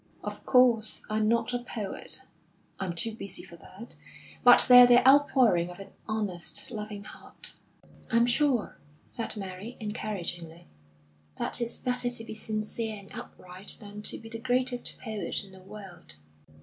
[0.23, 2.21] "Of course, I'm not a poet,
[2.79, 3.95] I'm too busy for that;
[4.43, 7.53] but they are the outpouring of an honest, loving heart."
[8.09, 10.65] "I'm sure," said Mary, encouragingly,
[11.37, 15.51] "that it's better to be sincere and upright than to be the greatest poet in
[15.51, 16.15] the world."